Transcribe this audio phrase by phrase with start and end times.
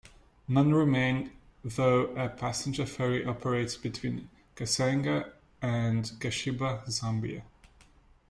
[0.47, 1.29] None remain,
[1.63, 5.31] though a passenger ferry operates between Kasenga
[5.61, 7.43] and Kashiba, Zambia.